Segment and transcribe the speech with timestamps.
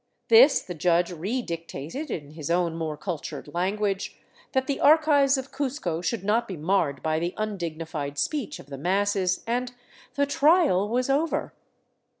[0.29, 4.17] This the judge redictated in his own more cultured language,
[4.53, 8.79] that the archives of Cuzco should not be marred by the undignified speech of the
[8.79, 9.73] masses; and
[10.15, 11.53] the" trial" was over.